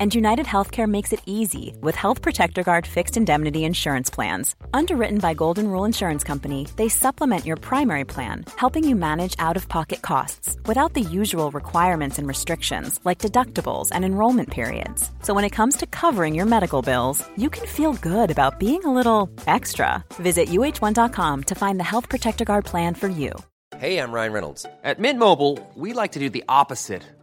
And 0.00 0.14
United 0.14 0.46
Healthcare 0.46 0.88
makes 0.88 1.12
it 1.12 1.20
easy 1.26 1.76
with 1.82 1.94
Health 1.94 2.22
Protector 2.22 2.62
Guard 2.62 2.86
fixed 2.86 3.18
indemnity 3.18 3.64
insurance 3.64 4.08
plans. 4.08 4.54
Underwritten 4.72 5.18
by 5.18 5.34
Golden 5.34 5.68
Rule 5.68 5.84
Insurance 5.84 6.24
Company, 6.24 6.66
they 6.76 6.88
supplement 6.88 7.44
your 7.44 7.58
primary 7.58 8.06
plan, 8.06 8.46
helping 8.56 8.88
you 8.88 8.96
manage 8.96 9.36
out 9.38 9.58
of 9.58 9.68
pocket 9.68 10.00
costs 10.00 10.56
without 10.64 10.94
the 10.94 11.02
usual 11.02 11.50
requirements 11.50 12.16
and 12.16 12.26
restrictions 12.26 12.98
like 13.04 13.18
deductibles 13.18 13.90
and 13.92 14.02
enrollment 14.02 14.48
periods. 14.48 15.10
So 15.20 15.34
when 15.34 15.44
it 15.44 15.56
comes 15.58 15.76
to 15.76 15.86
covering 15.86 16.34
your 16.34 16.46
medical 16.46 16.80
bills, 16.80 17.22
you 17.36 17.50
can 17.50 17.66
feel 17.66 17.92
good 17.92 18.30
about 18.30 18.58
being 18.58 18.82
a 18.86 18.94
little 18.94 19.28
extra. 19.46 20.02
Visit 20.14 20.48
uh1.com 20.48 21.44
to 21.44 21.54
find 21.54 21.78
the 21.78 21.90
Health 21.92 22.08
Protector 22.08 22.46
Guard 22.46 22.64
plan 22.64 22.94
for 22.94 23.08
you. 23.08 23.34
Hey, 23.76 23.98
I'm 23.98 24.12
Ryan 24.12 24.32
Reynolds. 24.32 24.64
At 24.82 24.98
Mint 24.98 25.18
Mobile, 25.18 25.58
we 25.74 25.92
like 25.92 26.12
to 26.12 26.18
do 26.18 26.30
the 26.30 26.44
opposite 26.48 27.02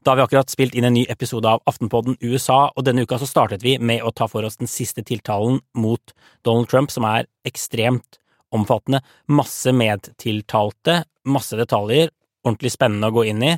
Da 0.00 0.10
har 0.10 0.16
vi 0.16 0.22
akkurat 0.22 0.48
spilt 0.48 0.72
inn 0.74 0.86
en 0.88 0.94
ny 0.96 1.02
episode 1.12 1.44
av 1.44 1.60
Aftenpodden 1.68 2.14
USA, 2.24 2.70
og 2.72 2.84
denne 2.86 3.02
uka 3.04 3.18
så 3.20 3.26
startet 3.28 3.60
vi 3.60 3.74
med 3.76 4.00
å 4.00 4.12
ta 4.16 4.30
for 4.32 4.46
oss 4.48 4.56
den 4.56 4.70
siste 4.70 5.02
tiltalen 5.04 5.58
mot 5.76 6.14
Donald 6.40 6.70
Trump, 6.72 6.88
som 6.88 7.04
er 7.04 7.28
ekstremt 7.44 8.16
omfattende. 8.56 9.02
Masse 9.28 9.74
medtiltalte, 9.76 11.02
masse 11.28 11.58
detaljer, 11.60 12.08
ordentlig 12.46 12.72
spennende 12.72 13.10
å 13.10 13.16
gå 13.18 13.26
inn 13.28 13.44
i. 13.44 13.52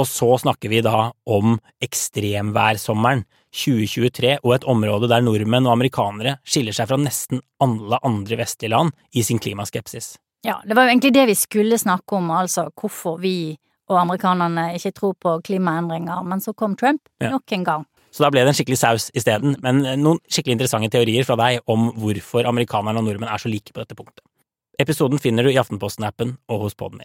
Og 0.00 0.08
så 0.08 0.30
snakker 0.40 0.72
vi 0.72 0.80
da 0.80 1.10
om 1.28 1.58
ekstremværsommeren 1.84 3.26
2023 3.52 4.38
og 4.40 4.54
et 4.56 4.64
område 4.64 5.10
der 5.12 5.20
nordmenn 5.20 5.68
og 5.68 5.74
amerikanere 5.74 6.38
skiller 6.40 6.72
seg 6.72 6.88
fra 6.88 6.96
nesten 7.02 7.44
alle 7.60 8.00
andre 8.00 8.40
vestlige 8.40 8.72
land 8.72 8.96
i 9.12 9.26
sin 9.28 9.42
klimaskepsis. 9.44 10.14
Ja, 10.48 10.56
det 10.64 10.72
var 10.72 10.88
jo 10.88 10.94
egentlig 10.94 11.12
det 11.14 11.28
vi 11.28 11.36
skulle 11.36 11.76
snakke 11.76 12.16
om, 12.16 12.32
altså 12.32 12.70
hvorfor 12.72 13.20
vi 13.20 13.58
og 13.92 14.00
amerikanerne 14.02 14.70
ikke 14.78 14.92
tror 14.96 15.14
på 15.20 15.36
klimaendringer, 15.46 16.24
men 16.26 16.40
så 16.40 16.54
kom 16.56 16.76
Trump 16.76 17.00
Ja. 17.20 17.30
nok 17.30 17.52
en 17.52 17.64
gang. 17.64 17.86
Så 18.12 18.24
da 18.24 18.30
ble 18.30 18.42
det 18.44 18.48
en 18.52 18.54
skikkelig 18.58 18.78
saus 18.78 19.10
isteden, 19.16 19.56
men 19.62 19.82
noen 20.02 20.18
skikkelig 20.28 20.58
interessante 20.58 20.90
teorier 20.92 21.24
fra 21.24 21.36
deg 21.36 21.60
om 21.66 21.92
hvorfor 21.96 22.44
amerikanerne 22.48 22.98
og 23.00 23.06
nordmenn 23.06 23.32
er 23.32 23.40
så 23.40 23.48
like 23.48 23.72
på 23.72 23.80
dette 23.80 23.96
punktet. 23.96 24.20
Episoden 24.78 25.18
finner 25.20 25.44
du 25.44 25.50
i 25.52 25.56
Aftenposten-appen 25.60 26.36
og 26.48 26.60
hos 26.66 26.74
Podme. 26.74 27.04